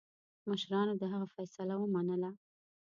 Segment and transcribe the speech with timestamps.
[0.49, 2.29] مشرانو د هغه فیصله ومنله.